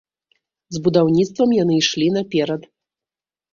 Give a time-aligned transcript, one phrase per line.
[0.75, 2.61] З будаўніцтвам яны ішлі наперад.